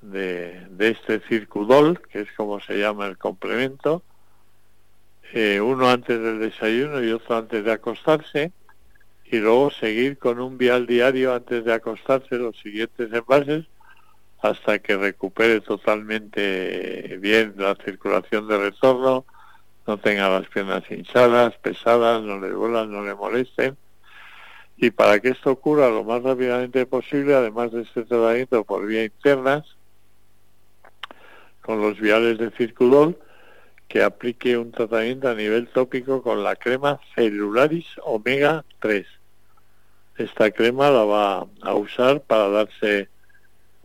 de, 0.00 0.66
de 0.70 0.90
este 0.90 1.20
circudol, 1.20 2.00
que 2.00 2.20
es 2.20 2.32
como 2.36 2.60
se 2.60 2.78
llama 2.78 3.06
el 3.06 3.18
complemento, 3.18 4.02
eh, 5.32 5.60
uno 5.60 5.90
antes 5.90 6.20
del 6.20 6.38
desayuno 6.38 7.02
y 7.02 7.10
otro 7.10 7.36
antes 7.36 7.64
de 7.64 7.72
acostarse, 7.72 8.52
y 9.24 9.38
luego 9.38 9.70
seguir 9.70 10.18
con 10.18 10.40
un 10.40 10.56
vial 10.56 10.86
diario 10.86 11.34
antes 11.34 11.64
de 11.64 11.72
acostarse 11.72 12.36
los 12.36 12.58
siguientes 12.58 13.12
envases 13.12 13.66
hasta 14.42 14.78
que 14.78 14.96
recupere 14.96 15.60
totalmente 15.60 17.18
bien 17.20 17.54
la 17.56 17.74
circulación 17.76 18.48
de 18.48 18.58
retorno, 18.58 19.24
no 19.86 19.98
tenga 19.98 20.28
las 20.28 20.48
piernas 20.48 20.82
hinchadas, 20.90 21.56
pesadas, 21.58 22.22
no 22.22 22.38
le 22.40 22.48
duelan, 22.48 22.90
no 22.90 23.04
le 23.04 23.14
molesten. 23.14 23.76
Y 24.76 24.90
para 24.90 25.20
que 25.20 25.28
esto 25.28 25.50
ocurra 25.50 25.90
lo 25.90 26.04
más 26.04 26.22
rápidamente 26.22 26.86
posible, 26.86 27.34
además 27.34 27.72
de 27.72 27.82
este 27.82 28.04
tratamiento 28.04 28.64
por 28.64 28.86
vía 28.86 29.04
internas, 29.04 29.64
con 31.60 31.82
los 31.82 32.00
viales 32.00 32.38
de 32.38 32.50
circulol, 32.52 33.18
que 33.88 34.02
aplique 34.02 34.56
un 34.56 34.70
tratamiento 34.70 35.28
a 35.28 35.34
nivel 35.34 35.68
tópico 35.68 36.22
con 36.22 36.42
la 36.42 36.56
crema 36.56 36.98
Celularis 37.14 37.86
Omega 38.04 38.64
3. 38.78 39.06
Esta 40.16 40.50
crema 40.50 40.90
la 40.90 41.04
va 41.04 41.46
a 41.60 41.74
usar 41.74 42.22
para 42.22 42.48
darse 42.48 43.08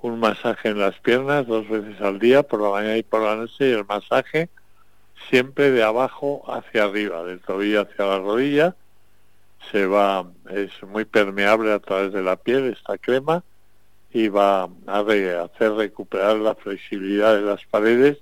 un 0.06 0.20
masaje 0.20 0.70
en 0.70 0.80
las 0.80 1.00
piernas 1.00 1.48
dos 1.48 1.68
veces 1.68 2.00
al 2.00 2.20
día, 2.20 2.44
por 2.44 2.62
la 2.62 2.70
mañana 2.70 2.98
y 2.98 3.04
por 3.04 3.22
la 3.22 3.36
noche, 3.36 3.70
y 3.70 3.72
el 3.72 3.86
masaje 3.86 4.50
siempre 5.30 5.72
de 5.72 5.82
abajo 5.82 6.44
hacia 6.48 6.84
arriba, 6.84 7.24
del 7.24 7.40
tobillo 7.42 7.82
hacia 7.82 8.06
la 8.06 8.20
rodilla. 8.20 8.76
Se 9.72 9.88
va, 9.88 10.28
es 10.52 10.72
muy 10.84 11.06
permeable 11.06 11.74
a 11.74 11.80
través 11.80 12.14
de 12.14 12.22
la 12.22 12.36
piel 12.36 12.66
esta 12.66 13.00
crema 13.00 13.44
y 14.12 14.28
va 14.28 14.70
a 14.86 15.00
hacer 15.00 15.74
recuperar 15.74 16.36
la 16.38 16.54
flexibilidad 16.54 17.36
de 17.36 17.42
las 17.42 17.66
paredes 17.66 18.20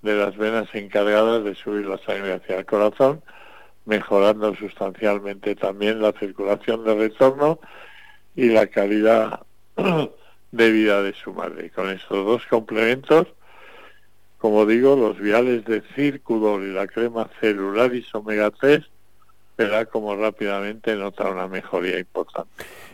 de 0.00 0.14
las 0.14 0.34
venas 0.38 0.74
encargadas 0.74 1.44
de 1.44 1.54
subir 1.54 1.84
la 1.84 1.98
sangre 1.98 2.32
hacia 2.32 2.58
el 2.58 2.64
corazón, 2.64 3.22
mejorando 3.84 4.54
sustancialmente 4.54 5.54
también 5.54 6.00
la 6.00 6.12
circulación 6.12 6.82
de 6.84 6.94
retorno 6.94 7.60
y 8.34 8.48
la 8.48 8.66
calidad 8.68 9.40
de 10.52 10.70
vida 10.70 11.02
de 11.02 11.14
su 11.14 11.32
madre. 11.32 11.70
Con 11.70 11.90
estos 11.90 12.26
dos 12.26 12.42
complementos, 12.46 13.26
como 14.38 14.66
digo, 14.66 14.96
los 14.96 15.18
viales 15.18 15.64
de 15.64 15.82
Circudol 15.94 16.64
y 16.64 16.72
la 16.72 16.86
crema 16.86 17.28
celularis 17.40 18.14
omega 18.14 18.50
3, 18.50 18.80
verá 19.56 19.84
como 19.84 20.16
rápidamente 20.16 20.96
nota 20.96 21.28
una 21.28 21.46
mejoría 21.46 21.98
importante. 21.98 22.50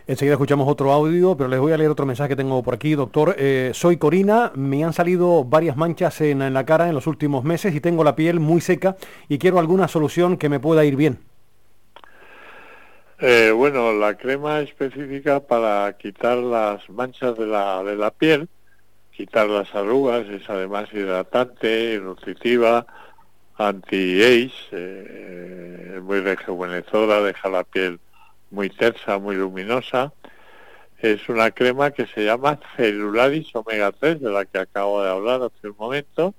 Enseguida 0.08 0.34
escuchamos 0.34 0.68
otro 0.68 0.92
audio, 0.92 1.36
pero 1.36 1.48
les 1.48 1.60
voy 1.60 1.72
a 1.72 1.76
leer 1.76 1.90
otro 1.90 2.06
mensaje 2.06 2.30
que 2.30 2.36
tengo 2.36 2.62
por 2.62 2.74
aquí. 2.74 2.94
Doctor, 2.94 3.36
eh, 3.38 3.70
soy 3.74 3.96
Corina, 3.96 4.52
me 4.54 4.84
han 4.84 4.92
salido 4.92 5.44
varias 5.44 5.76
manchas 5.76 6.20
en, 6.20 6.52
la 6.52 6.64
cara 6.64 6.88
en 6.88 6.94
los 6.94 7.06
últimos 7.06 7.44
meses 7.44 7.74
y 7.74 7.80
tengo 7.80 8.02
la 8.02 8.16
piel 8.16 8.40
muy 8.40 8.60
seca 8.60 8.96
y 9.28 9.38
quiero 9.38 9.58
alguna 9.58 9.88
solución 9.88 10.36
que 10.36 10.48
me 10.48 10.60
pueda 10.60 10.84
ir 10.84 10.96
bien. 10.96 11.18
Eh, 13.18 13.50
bueno, 13.50 13.94
la 13.94 14.14
crema 14.18 14.60
específica 14.60 15.40
para 15.40 15.96
quitar 15.96 16.36
las 16.36 16.86
manchas 16.90 17.34
de 17.38 17.46
la, 17.46 17.82
de 17.82 17.96
la 17.96 18.10
piel, 18.10 18.46
quitar 19.10 19.48
las 19.48 19.74
arrugas, 19.74 20.26
es 20.28 20.48
además 20.50 20.90
hidratante, 20.92 21.98
nutritiva, 21.98 22.86
anti-age, 23.56 24.52
eh, 24.70 26.00
muy 26.02 26.20
rejuvenecedora, 26.20 27.22
deja 27.22 27.48
la 27.48 27.64
piel 27.64 28.00
muy 28.50 28.68
tersa, 28.68 29.18
muy 29.18 29.36
luminosa. 29.36 30.12
Es 30.98 31.26
una 31.30 31.50
crema 31.52 31.92
que 31.92 32.06
se 32.06 32.22
llama 32.22 32.60
Celularis 32.76 33.48
Omega 33.54 33.92
3, 33.92 34.20
de 34.20 34.30
la 34.30 34.44
que 34.44 34.58
acabo 34.58 35.02
de 35.02 35.10
hablar 35.10 35.40
hace 35.42 35.68
un 35.68 35.76
momento. 35.78 36.34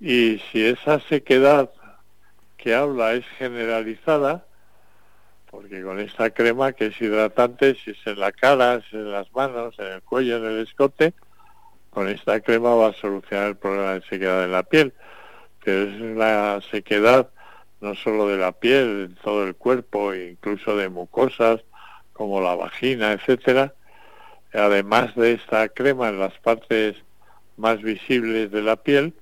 Y 0.00 0.40
si 0.50 0.64
esa 0.64 0.98
sequedad 1.00 1.70
que 2.56 2.74
habla 2.74 3.12
es 3.12 3.26
generalizada, 3.38 4.46
porque 5.52 5.82
con 5.82 6.00
esta 6.00 6.30
crema 6.30 6.72
que 6.72 6.86
es 6.86 7.00
hidratante, 7.00 7.74
si 7.74 7.90
es 7.90 7.98
en 8.06 8.18
la 8.18 8.32
cara, 8.32 8.80
si 8.80 8.96
es 8.96 9.02
en 9.02 9.12
las 9.12 9.30
manos, 9.34 9.78
en 9.78 9.84
el 9.84 10.02
cuello, 10.02 10.38
en 10.38 10.46
el 10.46 10.66
escote, 10.66 11.12
con 11.90 12.08
esta 12.08 12.40
crema 12.40 12.74
va 12.74 12.88
a 12.88 12.92
solucionar 12.94 13.48
el 13.48 13.56
problema 13.56 13.92
de 13.92 14.00
sequedad 14.00 14.44
en 14.44 14.52
la 14.52 14.62
piel. 14.62 14.94
Pero 15.62 15.82
es 15.82 16.00
la 16.16 16.58
sequedad 16.70 17.28
no 17.82 17.94
solo 17.94 18.28
de 18.28 18.38
la 18.38 18.52
piel, 18.52 19.10
en 19.10 19.14
todo 19.16 19.44
el 19.44 19.54
cuerpo, 19.54 20.14
incluso 20.14 20.74
de 20.74 20.88
mucosas 20.88 21.60
como 22.14 22.40
la 22.40 22.54
vagina, 22.54 23.12
etcétera. 23.12 23.74
Además 24.54 25.14
de 25.16 25.32
esta 25.32 25.68
crema 25.68 26.08
en 26.08 26.18
las 26.18 26.32
partes 26.38 26.96
más 27.58 27.82
visibles 27.82 28.50
de 28.50 28.62
la 28.62 28.76
piel, 28.76 29.12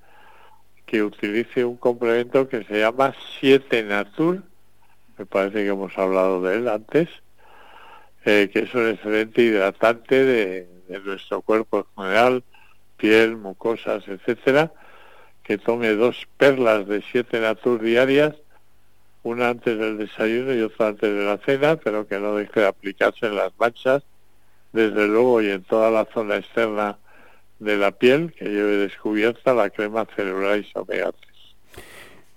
que 0.85 1.03
utilice 1.03 1.65
un 1.65 1.75
complemento 1.75 2.47
que 2.47 2.63
se 2.63 2.79
llama 2.79 3.13
7 3.41 3.83
Natur, 3.83 4.43
me 5.21 5.27
parece 5.27 5.63
que 5.63 5.67
hemos 5.67 5.95
hablado 5.99 6.41
de 6.41 6.55
él 6.55 6.67
antes, 6.67 7.07
eh, 8.25 8.49
que 8.51 8.61
es 8.61 8.73
un 8.73 8.89
excelente 8.89 9.43
hidratante 9.43 10.25
de, 10.25 10.67
nuestro 11.05 11.41
cuerpo 11.41 11.77
en 11.77 12.03
general, 12.03 12.43
piel, 12.97 13.37
mucosas, 13.37 14.07
etcétera, 14.07 14.73
que 15.43 15.59
tome 15.59 15.89
dos 15.89 16.27
perlas 16.37 16.87
de 16.87 17.03
7 17.11 17.39
Natur 17.39 17.81
diarias 17.81 18.35
una 19.23 19.49
antes 19.49 19.77
del 19.77 19.99
desayuno 19.99 20.55
y 20.55 20.61
otra 20.61 20.87
antes 20.87 21.13
de 21.13 21.23
la 21.23 21.37
cena, 21.37 21.75
pero 21.75 22.07
que 22.07 22.19
no 22.19 22.35
deje 22.35 22.61
de 22.61 22.67
aplicarse 22.67 23.27
en 23.27 23.35
las 23.35 23.51
manchas, 23.59 24.01
desde 24.73 25.07
luego 25.07 25.39
y 25.43 25.51
en 25.51 25.63
toda 25.63 25.91
la 25.91 26.05
zona 26.05 26.37
externa 26.37 26.97
de 27.59 27.77
la 27.77 27.91
piel, 27.91 28.33
que 28.33 28.45
lleve 28.45 28.77
descubierta 28.77 29.53
la 29.53 29.69
crema 29.69 30.07
celular 30.15 30.63
omega 30.73 31.11
3. 31.11 31.30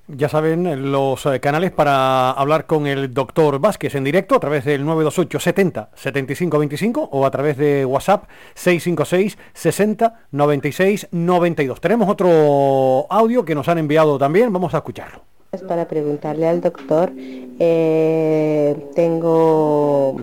Ya 0.07 0.29
saben 0.29 0.93
los 0.93 1.25
eh, 1.25 1.41
canales 1.41 1.73
para 1.73 2.31
hablar 2.31 2.67
con 2.67 2.87
el 2.87 3.15
doctor 3.15 3.59
Vázquez 3.59 3.95
en 3.95 4.05
directo 4.05 4.35
a 4.35 4.41
través 4.41 4.67
del 4.67 4.85
928 4.85 5.41
70 5.41 5.91
75 5.95 6.59
25 6.59 7.09
o 7.11 7.25
a 7.25 7.31
través 7.31 7.57
de 7.57 7.87
WhatsApp 7.87 8.25
656 8.55 9.39
60 9.55 10.27
96 10.31 11.09
92. 11.11 11.81
Tenemos 11.81 12.11
otro 12.11 13.07
audio 13.09 13.47
que 13.47 13.55
nos 13.55 13.69
han 13.69 13.79
enviado 13.79 14.19
también, 14.19 14.53
vamos 14.53 14.75
a 14.75 14.79
escucharlo 14.79 15.23
para 15.63 15.87
preguntarle 15.87 16.49
al 16.49 16.61
doctor, 16.61 17.13
eh, 17.17 18.77
tengo 18.95 20.17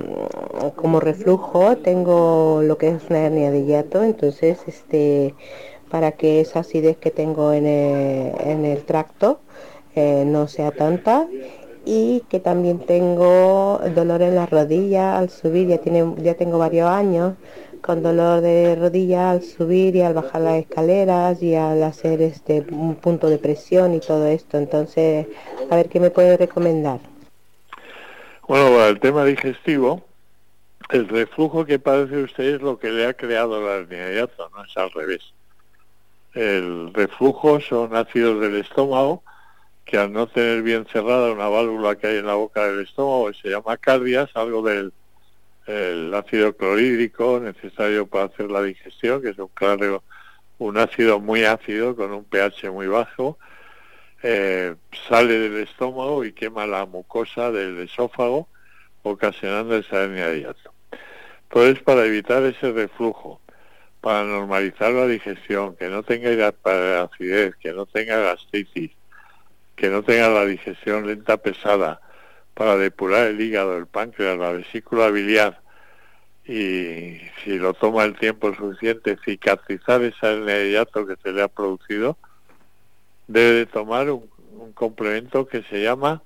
como 0.76 1.00
reflujo, 1.00 1.78
tengo 1.78 2.62
lo 2.64 2.78
que 2.78 2.90
es 2.90 3.02
una 3.10 3.20
hernia 3.20 3.52
de 3.52 3.66
hiato, 3.66 4.04
entonces 4.04 4.60
este, 4.68 5.34
para 5.90 6.14
que 6.14 6.42
esa 6.42 6.60
acidez 6.60 6.98
que 6.98 7.12
tengo 7.12 7.54
en 7.54 7.66
el, 7.66 8.84
tracto 8.84 9.40
eh, 9.96 10.24
no 10.26 10.48
sea 10.48 10.72
tanta 10.72 11.28
y 11.86 12.24
que 12.30 12.40
también 12.40 12.80
tengo 12.80 13.82
dolor 13.96 14.22
en 14.22 14.36
la 14.36 14.46
rodilla 14.46 15.18
al 15.18 15.30
subir, 15.30 15.68
ya, 15.68 15.78
tiene, 15.80 16.16
ya 16.18 16.36
tengo 16.36 16.58
varios 16.58 16.90
años 16.90 17.36
con 17.82 18.04
dolor 18.04 18.42
de 18.42 18.76
rodilla 18.76 19.32
al 19.32 19.42
subir 19.42 19.96
y 19.96 20.02
al 20.02 20.14
bajar 20.14 20.42
las 20.42 20.60
escaleras 20.60 21.42
y 21.42 21.56
al 21.56 21.82
hacer 21.82 22.22
este 22.22 22.64
un 22.72 22.96
punto 22.96 23.28
de 23.28 23.40
presión 23.40 23.96
y 23.96 24.00
todo 24.00 24.28
esto. 24.28 24.58
Entonces, 24.58 25.28
a 25.70 25.76
ver 25.76 25.90
qué 25.90 26.00
me 26.00 26.12
puede 26.12 26.38
recomendar. 26.38 27.00
Bueno, 28.48 28.70
para 28.70 28.90
el 28.90 29.00
tema 29.00 29.26
digestivo, 29.26 30.04
el 30.90 31.08
reflujo 31.08 31.66
que 31.66 31.80
padece 31.80 32.24
usted 32.24 32.56
es 32.56 32.62
lo 32.62 32.78
que 32.78 32.92
le 32.92 33.08
ha 33.08 33.14
creado 33.14 33.62
la 33.62 33.76
hernia 33.78 34.06
de 34.06 34.22
no 34.22 34.64
es 34.64 34.78
al 34.78 34.92
revés. 34.92 35.34
El 36.34 36.94
reflujo 36.94 37.60
son 37.60 37.96
ácidos 37.96 38.40
del 38.42 38.58
estómago 38.58 39.24
que 39.86 39.98
al 39.98 40.12
no 40.14 40.28
tener 40.28 40.62
bien 40.62 40.86
cerrada 40.92 41.32
una 41.32 41.48
válvula 41.50 41.96
que 41.96 42.08
hay 42.08 42.18
en 42.18 42.28
la 42.28 42.36
boca 42.36 42.66
del 42.66 42.82
estómago, 42.82 43.34
se 43.34 43.50
llama 43.50 43.78
cardias, 43.78 44.30
algo 44.36 44.62
del 44.62 44.94
el 45.68 46.14
ácido 46.14 46.56
clorhídrico 46.56 47.40
necesario 47.40 48.08
para 48.08 48.26
hacer 48.26 48.50
la 48.50 48.62
digestión, 48.62 49.22
que 49.22 49.30
es 49.30 49.38
un 49.38 49.48
claro, 49.50 50.04
un 50.58 50.78
ácido 50.78 51.20
muy 51.20 51.44
ácido 51.44 51.96
con 51.96 52.12
un 52.12 52.24
pH 52.24 52.72
muy 52.72 52.88
bajo, 52.88 53.38
eh, 54.24 54.76
sale 55.08 55.40
del 55.40 55.64
estómago 55.64 56.24
y 56.26 56.34
quema 56.34 56.66
la 56.68 56.86
mucosa 56.86 57.52
del 57.52 57.80
esófago, 57.80 58.48
ocasionando 59.04 59.76
esa 59.76 60.04
hernia 60.04 60.28
de 60.28 60.42
hiato. 60.42 60.74
Entonces, 61.44 61.84
para 61.84 62.06
evitar 62.06 62.44
ese 62.44 62.72
reflujo, 62.72 63.42
para 64.00 64.24
normalizar 64.24 64.92
la 64.92 65.08
digestión, 65.08 65.76
que 65.76 65.90
no 65.90 66.04
tenga 66.04 66.54
acidez, 67.04 67.56
que 67.58 67.72
no 67.72 67.86
tenga 67.86 68.18
gastritis, 68.20 68.92
que 69.82 69.90
no 69.90 70.04
tenga 70.04 70.30
la 70.30 70.46
digestión 70.46 71.08
lenta 71.08 71.38
pesada, 71.38 72.02
para 72.54 72.78
depurar 72.78 73.26
el 73.26 73.42
hígado, 73.42 73.76
el 73.80 73.88
páncreas, 73.88 74.38
la 74.38 74.52
vesícula 74.52 75.10
biliar 75.10 75.60
y 76.46 77.18
si 77.44 77.58
lo 77.58 77.74
toma 77.74 78.04
el 78.04 78.16
tiempo 78.16 78.54
suficiente 78.54 79.18
cicatrizar 79.26 80.00
de 80.00 80.70
hiato 80.70 81.08
que 81.08 81.16
se 81.24 81.34
le 81.34 81.42
ha 81.42 81.48
producido, 81.48 82.16
debe 83.28 83.54
de 83.54 83.66
tomar 83.66 84.12
un, 84.12 84.30
complemento 84.76 85.48
que 85.48 85.64
se 85.64 85.82
llama 85.82 86.22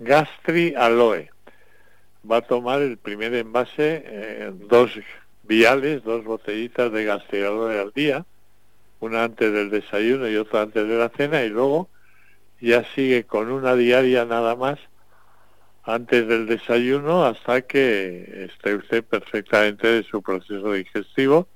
Gastri 0.00 0.74
Aloe. 0.74 1.30
Va 2.28 2.38
a 2.38 2.42
tomar 2.42 2.82
el 2.82 2.96
primer 2.96 3.32
envase, 3.34 4.02
eh, 4.06 4.52
dos 4.68 4.90
viales, 5.44 6.02
dos 6.02 6.24
botellitas 6.24 6.90
de 6.90 7.04
Gastri 7.04 7.44
Aloe 7.44 7.78
al 7.78 7.92
día, 7.92 8.26
una 8.98 9.22
antes 9.22 9.52
del 9.52 9.70
desayuno 9.70 10.28
y 10.28 10.36
otra 10.36 10.62
antes 10.62 10.88
de 10.88 10.96
la 10.96 11.10
cena, 11.10 11.44
y 11.44 11.50
luego 11.50 11.88
ya 12.60 12.84
sigue 12.94 13.24
con 13.24 13.50
una 13.50 13.74
diaria 13.74 14.24
nada 14.24 14.56
más 14.56 14.78
antes 15.84 16.28
del 16.28 16.46
desayuno 16.46 17.24
hasta 17.24 17.62
que 17.62 18.48
esté 18.50 18.74
usted 18.74 19.02
perfectamente 19.04 19.88
de 19.88 20.02
su 20.02 20.22
proceso 20.22 20.72
digestivo. 20.72 21.48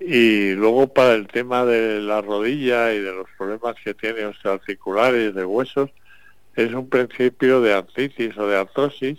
Y 0.00 0.54
luego 0.54 0.88
para 0.88 1.12
el 1.14 1.28
tema 1.28 1.64
de 1.64 2.00
la 2.00 2.22
rodilla 2.22 2.92
y 2.92 3.00
de 3.00 3.12
los 3.12 3.28
problemas 3.36 3.76
que 3.84 3.94
tiene 3.94 4.24
osteoarticulares, 4.24 5.34
de 5.34 5.44
huesos, 5.44 5.90
es 6.56 6.72
un 6.72 6.88
principio 6.88 7.60
de 7.60 7.74
artritis 7.74 8.36
o 8.38 8.46
de 8.46 8.56
artrosis, 8.56 9.18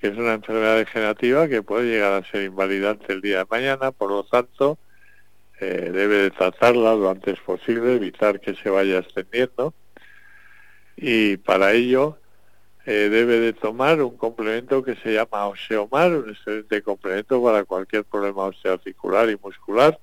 que 0.00 0.08
es 0.08 0.18
una 0.18 0.34
enfermedad 0.34 0.76
degenerativa 0.76 1.48
que 1.48 1.62
puede 1.62 1.90
llegar 1.90 2.12
a 2.12 2.30
ser 2.30 2.42
invalidante 2.42 3.12
el 3.12 3.20
día 3.20 3.38
de 3.38 3.46
mañana, 3.50 3.92
por 3.92 4.10
lo 4.10 4.24
tanto, 4.24 4.78
eh, 5.60 5.90
debe 5.92 6.16
de 6.16 6.30
tratarla 6.30 6.94
lo 6.94 7.10
antes 7.10 7.38
posible, 7.40 7.96
evitar 7.96 8.40
que 8.40 8.54
se 8.54 8.70
vaya 8.70 8.98
extendiendo. 8.98 9.74
Y 10.96 11.36
para 11.36 11.72
ello, 11.72 12.18
eh, 12.86 13.08
debe 13.10 13.40
de 13.40 13.52
tomar 13.52 14.00
un 14.00 14.16
complemento 14.16 14.82
que 14.82 14.96
se 14.96 15.12
llama 15.12 15.48
Oseomar, 15.48 16.12
un 16.12 16.30
excelente 16.30 16.82
complemento 16.82 17.42
para 17.42 17.64
cualquier 17.64 18.04
problema 18.04 18.44
osteoarticular 18.44 19.28
y 19.28 19.36
muscular, 19.36 19.98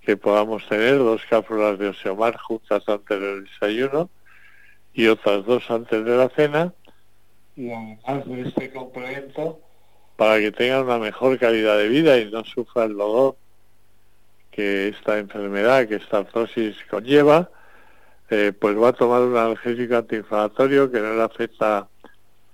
que 0.00 0.16
podamos 0.16 0.66
tener 0.66 0.96
dos 0.98 1.22
cápsulas 1.28 1.78
de 1.78 1.88
Oseomar 1.88 2.38
juntas 2.38 2.82
antes 2.88 3.20
del 3.20 3.44
desayuno 3.44 4.08
y 4.94 5.08
otras 5.08 5.44
dos 5.44 5.70
antes 5.70 6.04
de 6.04 6.16
la 6.16 6.28
cena, 6.30 6.72
y 7.54 7.70
además 7.70 8.26
de 8.26 8.48
este 8.48 8.72
complemento, 8.72 9.60
para 10.16 10.38
que 10.38 10.52
tenga 10.52 10.82
una 10.82 10.98
mejor 10.98 11.38
calidad 11.38 11.76
de 11.76 11.88
vida 11.88 12.18
y 12.18 12.30
no 12.30 12.44
sufra 12.44 12.84
el 12.84 12.96
dolor 12.96 13.36
que 14.54 14.88
esta 14.88 15.18
enfermedad, 15.18 15.88
que 15.88 15.96
esta 15.96 16.18
artrosis 16.18 16.76
conlleva, 16.88 17.50
eh, 18.30 18.52
pues 18.56 18.80
va 18.80 18.90
a 18.90 18.92
tomar 18.92 19.22
un 19.22 19.36
analgésico 19.36 19.96
antiinflamatorio 19.96 20.92
que 20.92 21.00
no 21.00 21.14
le 21.14 21.22
afecta 21.22 21.88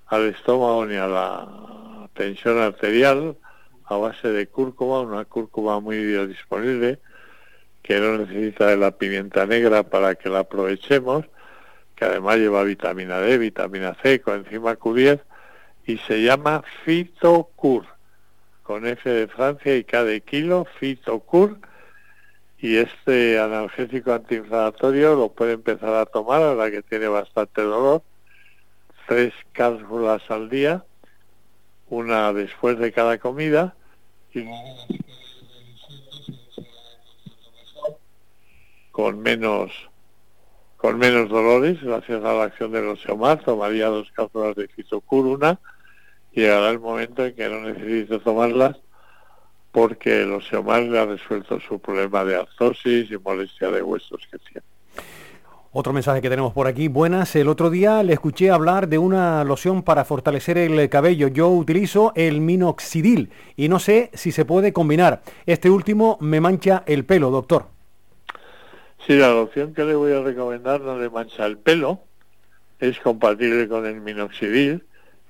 al 0.06 0.28
estómago 0.28 0.86
ni 0.86 0.96
a 0.96 1.06
la 1.06 2.08
tensión 2.14 2.58
arterial 2.58 3.36
a 3.84 3.96
base 3.96 4.28
de 4.28 4.46
cúrcuma, 4.46 5.00
una 5.00 5.26
cúrcuma 5.26 5.78
muy 5.80 6.02
biodisponible 6.02 7.00
que 7.82 8.00
no 8.00 8.16
necesita 8.16 8.68
de 8.68 8.78
la 8.78 8.92
pimienta 8.92 9.44
negra 9.44 9.82
para 9.82 10.14
que 10.14 10.30
la 10.30 10.40
aprovechemos, 10.40 11.26
que 11.96 12.06
además 12.06 12.38
lleva 12.38 12.62
vitamina 12.62 13.18
D, 13.20 13.36
vitamina 13.36 13.94
C, 14.02 14.22
coenzima 14.22 14.78
Q10 14.78 15.20
y 15.84 15.98
se 15.98 16.22
llama 16.22 16.62
Fitocur, 16.84 17.84
con 18.62 18.86
F 18.86 19.08
de 19.10 19.28
Francia 19.28 19.76
y 19.76 19.84
K 19.84 20.04
de 20.04 20.22
kilo, 20.22 20.66
Fitocur 20.78 21.58
y 22.62 22.76
este 22.76 23.38
analgésico 23.38 24.12
antiinflamatorio 24.12 25.14
lo 25.14 25.32
puede 25.32 25.52
empezar 25.52 25.94
a 25.94 26.06
tomar 26.06 26.42
a 26.42 26.54
la 26.54 26.70
que 26.70 26.82
tiene 26.82 27.08
bastante 27.08 27.62
dolor, 27.62 28.02
tres 29.08 29.32
cápsulas 29.52 30.22
al 30.30 30.50
día, 30.50 30.84
una 31.88 32.32
después 32.32 32.78
de 32.78 32.92
cada 32.92 33.18
comida 33.18 33.74
y 34.34 34.44
con 38.92 39.20
menos 39.20 39.72
con 40.76 40.98
menos 40.98 41.28
dolores 41.28 41.82
gracias 41.82 42.24
a 42.24 42.32
la 42.32 42.44
acción 42.44 42.72
del 42.72 42.88
oseomar 42.88 43.42
tomaría 43.42 43.86
dos 43.88 44.10
cápsulas 44.12 44.54
de 44.56 44.68
fitocur 44.68 45.26
una 45.26 45.58
y 46.32 46.40
llegará 46.40 46.70
el 46.70 46.78
momento 46.78 47.24
en 47.24 47.34
que 47.34 47.48
no 47.48 47.60
necesite 47.60 48.18
tomarlas 48.20 48.78
porque 49.72 50.22
el 50.22 50.32
oseomar 50.32 50.82
le 50.82 50.98
ha 50.98 51.06
resuelto 51.06 51.60
su 51.60 51.78
problema 51.78 52.24
de 52.24 52.36
artrosis 52.36 53.10
y 53.10 53.18
molestia 53.18 53.70
de 53.70 53.82
huesos 53.82 54.20
que 54.30 54.38
tiene. 54.38 54.62
Otro 55.72 55.92
mensaje 55.92 56.20
que 56.20 56.28
tenemos 56.28 56.52
por 56.52 56.66
aquí. 56.66 56.88
Buenas, 56.88 57.36
el 57.36 57.46
otro 57.46 57.70
día 57.70 58.02
le 58.02 58.12
escuché 58.12 58.50
hablar 58.50 58.88
de 58.88 58.98
una 58.98 59.44
loción 59.44 59.84
para 59.84 60.04
fortalecer 60.04 60.58
el 60.58 60.88
cabello. 60.88 61.28
Yo 61.28 61.48
utilizo 61.48 62.12
el 62.16 62.40
minoxidil 62.40 63.30
y 63.54 63.68
no 63.68 63.78
sé 63.78 64.10
si 64.12 64.32
se 64.32 64.44
puede 64.44 64.72
combinar. 64.72 65.22
Este 65.46 65.70
último 65.70 66.18
me 66.20 66.40
mancha 66.40 66.82
el 66.86 67.04
pelo, 67.04 67.30
doctor. 67.30 67.66
Sí, 69.06 69.16
la 69.16 69.30
loción 69.30 69.72
que 69.72 69.84
le 69.84 69.94
voy 69.94 70.12
a 70.12 70.20
recomendar 70.20 70.80
no 70.80 70.98
le 70.98 71.08
mancha 71.08 71.46
el 71.46 71.56
pelo. 71.56 72.00
Es 72.80 72.98
compatible 72.98 73.68
con 73.68 73.86
el 73.86 74.00
minoxidil 74.00 74.82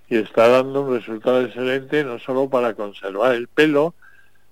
y 0.09 0.17
está 0.17 0.49
dando 0.49 0.83
un 0.83 0.95
resultado 0.95 1.43
excelente 1.43 2.03
no 2.03 2.19
solo 2.19 2.49
para 2.49 2.73
conservar 2.73 3.35
el 3.35 3.47
pelo, 3.47 3.95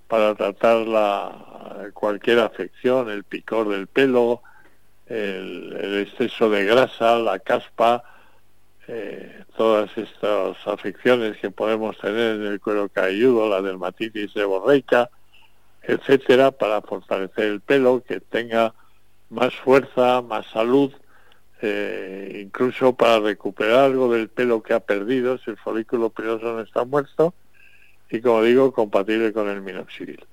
para 0.09 0.35
tratar 0.35 0.79
la, 0.87 1.91
cualquier 1.93 2.41
afección, 2.41 3.11
el 3.11 3.25
picor 3.25 3.69
del 3.69 3.87
pelo, 3.87 4.43
el, 5.07 6.07
exceso 6.07 6.51
de 6.51 6.65
grasa, 6.65 7.19
la 7.19 7.39
caspa, 7.39 8.03
eh, 8.87 9.45
todas 9.57 9.91
estas 9.97 10.57
afecciones 10.67 11.37
que 11.37 11.51
podemos 11.51 11.99
tener 11.99 12.37
en 12.37 12.47
el 12.47 12.61
cuero 12.61 12.89
cabelludo, 12.89 13.49
la 13.49 13.61
dermatitis 13.61 14.33
seborreica, 14.33 15.11
etcétera, 15.83 16.51
para 16.51 16.81
fortalecer 16.81 17.45
el 17.45 17.61
pelo, 17.61 18.03
que 18.03 18.21
tenga 18.21 18.75
más 19.31 19.55
fuerza, 19.57 20.23
más 20.23 20.47
salud, 20.47 20.93
eh, 21.61 22.41
incluso 22.45 22.95
para 22.95 23.21
recuperar 23.21 23.85
algo 23.85 24.13
del 24.13 24.29
pelo 24.29 24.63
que 24.63 24.75
ha 24.75 24.81
perdido, 24.81 25.39
si 25.39 25.51
el 25.51 25.57
folículo 25.59 26.11
piloso 26.11 26.55
no 26.55 26.61
está 26.61 26.85
muerto, 26.85 27.35
y 28.11 28.21
como 28.21 28.43
digo, 28.43 28.73
compatible 28.73 29.33
con 29.33 29.49
el 29.49 29.61
minoxidil. 29.61 30.25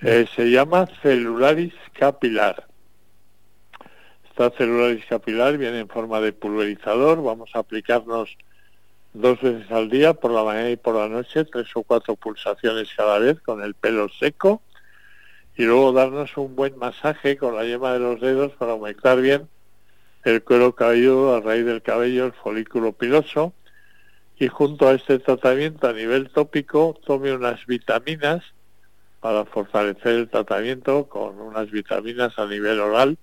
Eh, 0.00 0.26
se 0.34 0.50
llama 0.50 0.86
celularis 1.00 1.74
capilar. 1.92 2.66
Esta 4.28 4.50
celularis 4.50 5.04
capilar 5.06 5.56
viene 5.58 5.80
en 5.80 5.88
forma 5.88 6.20
de 6.20 6.32
pulverizador. 6.32 7.22
Vamos 7.22 7.50
a 7.54 7.60
aplicarnos 7.60 8.36
dos 9.14 9.40
veces 9.40 9.70
al 9.70 9.88
día, 9.90 10.14
por 10.14 10.30
la 10.30 10.42
mañana 10.42 10.70
y 10.70 10.76
por 10.76 10.96
la 10.96 11.08
noche, 11.08 11.44
tres 11.44 11.68
o 11.74 11.82
cuatro 11.82 12.16
pulsaciones 12.16 12.88
cada 12.96 13.18
vez 13.18 13.40
con 13.40 13.62
el 13.62 13.74
pelo 13.74 14.08
seco. 14.08 14.62
Y 15.56 15.64
luego 15.64 15.92
darnos 15.92 16.36
un 16.36 16.56
buen 16.56 16.76
masaje 16.78 17.36
con 17.36 17.54
la 17.54 17.64
yema 17.64 17.92
de 17.92 17.98
los 18.00 18.20
dedos 18.20 18.52
para 18.52 18.72
aumentar 18.72 19.20
bien 19.20 19.48
el 20.24 20.42
cuero 20.42 20.74
cabelludo 20.74 21.34
a 21.34 21.40
raíz 21.40 21.64
del 21.64 21.82
cabello, 21.82 22.26
el 22.26 22.32
folículo 22.32 22.92
piloso 22.92 23.52
y 24.42 24.48
junto 24.48 24.88
a 24.88 24.94
este 24.94 25.20
tratamiento 25.20 25.86
a 25.86 25.92
nivel 25.92 26.28
tópico 26.30 26.98
tome 27.06 27.32
unas 27.32 27.64
vitaminas 27.64 28.42
para 29.20 29.44
fortalecer 29.44 30.14
el 30.14 30.28
tratamiento 30.28 31.04
con 31.08 31.40
unas 31.40 31.70
vitaminas 31.70 32.36
a 32.40 32.46
nivel 32.46 32.80
oral 32.80 33.18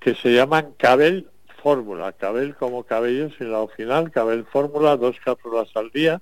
que 0.00 0.16
se 0.16 0.34
llaman 0.34 0.74
Cabel 0.78 1.28
Fórmula, 1.62 2.10
Cabel 2.10 2.56
como 2.56 2.82
cabello 2.82 3.30
sin 3.38 3.52
la 3.52 3.64
final, 3.68 4.10
Cabel 4.10 4.44
Fórmula, 4.46 4.96
dos 4.96 5.14
cápsulas 5.24 5.68
al 5.76 5.92
día, 5.92 6.20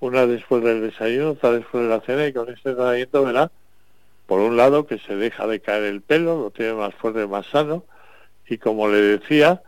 una 0.00 0.26
después 0.26 0.64
del 0.64 0.80
desayuno, 0.80 1.30
otra 1.30 1.52
después 1.52 1.84
de 1.84 1.88
la 1.88 2.00
cena 2.00 2.26
y 2.26 2.32
con 2.32 2.48
este 2.48 2.74
tratamiento 2.74 3.24
verá, 3.24 3.52
por 4.26 4.40
un 4.40 4.56
lado, 4.56 4.88
que 4.88 4.98
se 4.98 5.14
deja 5.14 5.46
de 5.46 5.60
caer 5.60 5.84
el 5.84 6.00
pelo, 6.00 6.40
lo 6.40 6.50
tiene 6.50 6.74
más 6.74 6.92
fuerte, 6.96 7.24
más 7.28 7.46
sano, 7.46 7.84
y 8.48 8.58
como 8.58 8.88
le 8.88 9.00
decía, 9.00 9.62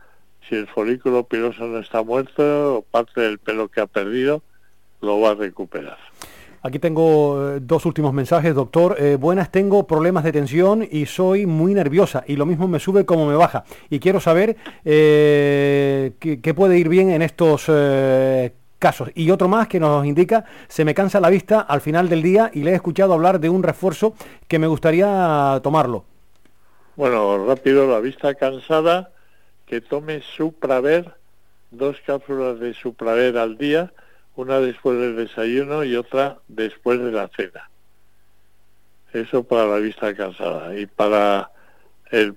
si 0.47 0.55
el 0.55 0.67
folículo 0.67 1.23
piloso 1.23 1.65
no 1.65 1.79
está 1.79 2.03
muerto, 2.03 2.85
parte 2.91 3.21
del 3.21 3.39
pelo 3.39 3.67
que 3.67 3.81
ha 3.81 3.87
perdido 3.87 4.41
lo 5.01 5.19
va 5.19 5.31
a 5.31 5.35
recuperar. 5.35 5.97
Aquí 6.61 6.77
tengo 6.77 7.55
eh, 7.55 7.59
dos 7.61 7.85
últimos 7.85 8.13
mensajes, 8.13 8.53
doctor. 8.53 8.97
Eh, 8.99 9.15
buenas, 9.15 9.49
tengo 9.49 9.87
problemas 9.87 10.25
de 10.25 10.33
tensión 10.33 10.85
y 10.89 11.05
soy 11.05 11.45
muy 11.45 11.73
nerviosa 11.73 12.23
y 12.27 12.35
lo 12.35 12.45
mismo 12.45 12.67
me 12.67 12.79
sube 12.79 13.05
como 13.05 13.25
me 13.25 13.35
baja. 13.35 13.63
Y 13.89 13.99
quiero 13.99 14.19
saber 14.19 14.57
eh, 14.83 16.11
qué, 16.19 16.53
puede 16.53 16.77
ir 16.77 16.89
bien 16.89 17.11
en 17.11 17.21
estos 17.21 17.71
casos. 18.77 19.09
Y 19.15 19.31
otro 19.31 19.47
más 19.47 19.69
que 19.69 19.79
nos 19.79 20.05
indica, 20.05 20.43
se 20.67 20.83
me 20.83 20.93
cansa 20.93 21.21
la 21.21 21.29
vista 21.29 21.61
al 21.61 21.79
final 21.79 22.09
del 22.09 22.21
día 22.21 22.51
y 22.53 22.63
le 22.63 22.71
he 22.71 22.75
escuchado 22.75 23.13
hablar 23.13 23.39
de 23.39 23.49
un 23.49 23.63
refuerzo 23.63 24.13
que 24.49 24.59
me 24.59 24.67
gustaría 24.67 25.61
tomarlo. 25.63 26.03
Bueno, 26.97 27.45
rápido, 27.45 27.89
la 27.89 28.01
vista 28.01 28.35
cansada 28.35 29.11
que 29.69 29.81
tome 29.81 30.21
Supraver, 30.35 31.13
dos 31.69 31.97
cápsulas 32.05 32.59
de 32.59 32.73
Supraver 32.73 33.37
al 33.37 33.57
día, 33.57 33.93
una 34.35 34.59
después 34.59 34.97
del 34.97 35.15
desayuno 35.15 35.83
y 35.83 35.95
otra 35.95 36.39
después 36.47 36.99
de 36.99 37.11
la 37.11 37.29
cena. 37.29 37.69
Eso 39.13 39.43
para 39.43 39.67
la 39.67 39.77
vista 39.77 40.13
cansada. 40.15 40.77
Y 40.77 40.87
para 40.87 41.51
El, 42.11 42.33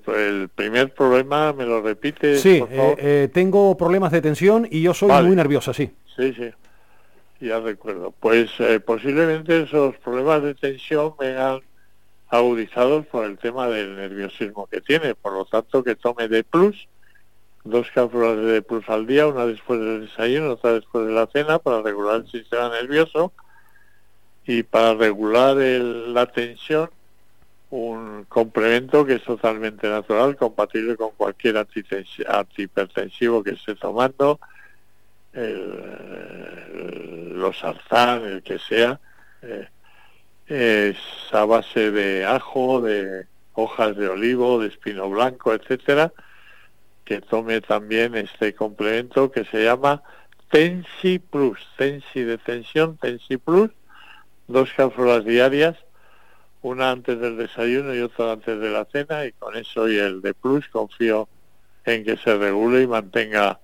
primer 0.55 0.93
problema, 0.93 1.55
¿me 1.55 1.65
lo 1.65 1.81
repite? 1.81 2.37
Sí, 2.37 2.63
eh, 2.71 2.95
eh, 2.99 3.31
tengo 3.33 3.75
problemas 3.79 4.13
de 4.13 4.21
tensión 4.21 4.69
y 4.71 4.83
yo 4.83 4.93
soy 4.93 5.11
muy 5.23 5.35
nerviosa, 5.35 5.73
sí. 5.73 5.91
Sí, 6.15 6.35
sí, 6.35 6.51
ya 7.41 7.59
recuerdo. 7.61 8.13
Pues 8.21 8.51
eh, 8.59 8.81
posiblemente 8.81 9.63
esos 9.63 9.97
problemas 9.97 10.43
de 10.43 10.55
tensión 10.55 11.15
vengan 11.19 11.61
agudizados 12.29 13.07
por 13.07 13.25
el 13.25 13.39
tema 13.39 13.69
del 13.69 13.97
nerviosismo 13.97 14.67
que 14.67 14.83
tiene. 14.83 15.15
Por 15.15 15.33
lo 15.33 15.47
tanto, 15.47 15.83
que 15.83 15.97
tome 15.97 16.29
de 16.29 16.45
plus, 16.45 16.87
dos 17.65 17.87
cápsulas 17.95 18.45
de 18.45 18.63
plus 18.63 18.89
al 18.89 19.07
día, 19.07 19.27
una 19.27 19.47
después 19.47 19.81
del 19.81 20.03
desayuno, 20.03 20.53
otra 20.53 20.73
después 20.73 21.07
de 21.07 21.13
la 21.13 21.27
cena, 21.27 21.59
para 21.59 21.83
regular 21.83 22.17
el 22.17 22.31
sistema 22.31 22.71
nervioso 22.71 23.33
y 24.47 24.63
para 24.63 24.95
regular 24.95 25.57
la 25.57 26.27
tensión 26.27 26.91
un 27.73 28.25
complemento 28.29 29.05
que 29.07 29.15
es 29.15 29.25
totalmente 29.25 29.89
natural, 29.89 30.37
compatible 30.37 30.95
con 30.95 31.13
cualquier 31.13 31.57
antihipertensivo 31.57 33.43
que 33.43 33.53
esté 33.53 33.75
tomando, 33.77 34.39
los 35.33 36.45
arzán, 37.65 38.25
el 38.25 38.43
que 38.43 38.59
sea, 38.59 39.01
eh, 39.41 39.67
es 40.47 40.99
a 41.33 41.47
base 41.47 41.91
de 41.91 42.27
ajo, 42.27 42.83
de 42.83 43.25
hojas 43.55 43.97
de 43.97 44.09
olivo, 44.09 44.61
de 44.61 44.69
espino 44.69 45.09
blanco, 45.09 45.55
etcétera, 45.55 46.13
que 47.13 47.21
tome 47.21 47.61
también 47.61 48.15
este 48.15 48.55
complemento 48.55 49.31
que 49.31 49.45
se 49.45 49.63
llama 49.63 50.03
Tensi 50.51 51.19
Plus, 51.19 51.59
Tensi 51.77 52.23
de 52.23 52.39
tensión, 52.39 52.97
Tensi 52.97 53.37
Plus, 53.37 53.71
dos 54.49 54.71
cápsulas 54.75 55.23
diarias 55.23 55.77
una 56.63 56.91
antes 56.91 57.21
del 57.21 57.37
desayuno 57.37 57.95
y 57.95 58.01
otra 58.01 58.33
antes 58.33 58.59
de 58.59 58.71
la 58.71 58.87
cena 58.87 59.27
y 59.27 59.33
con 59.33 59.55
eso 59.57 59.91
y 59.91 59.99
el 59.99 60.23
de 60.23 60.33
plus 60.33 60.67
confío 60.69 61.29
en 61.85 62.03
que 62.03 62.17
se 62.17 62.35
regule 62.39 62.81
y 62.81 62.87
mantenga 62.87 63.61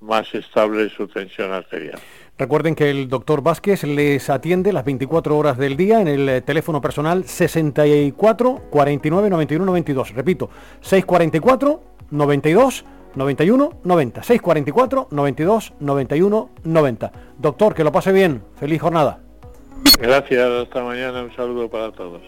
más 0.00 0.34
estable 0.34 0.88
su 0.88 1.06
tensión 1.06 1.52
arterial. 1.52 2.00
Recuerden 2.36 2.74
que 2.74 2.90
el 2.90 3.08
doctor 3.08 3.42
Vázquez 3.42 3.84
les 3.84 4.28
atiende 4.30 4.72
las 4.72 4.84
24 4.84 5.36
horas 5.36 5.58
del 5.58 5.76
día 5.76 6.00
en 6.00 6.08
el 6.08 6.28
eh, 6.28 6.40
teléfono 6.40 6.80
personal 6.80 7.24
64 7.24 8.70
49 8.70 9.30
91 9.30 9.64
92. 9.64 10.14
Repito, 10.14 10.50
644 10.80 11.87
92 12.10 12.84
91 13.14 13.70
90. 13.84 14.22
644 14.22 15.08
92 15.10 15.72
91 15.80 16.50
90. 16.64 17.12
Doctor, 17.38 17.74
que 17.74 17.84
lo 17.84 17.92
pase 17.92 18.12
bien. 18.12 18.42
Feliz 18.56 18.80
jornada. 18.80 19.20
Gracias, 20.00 20.50
hasta 20.50 20.82
mañana, 20.82 21.22
un 21.22 21.34
saludo 21.34 21.68
para 21.68 21.92
todos. 21.92 22.22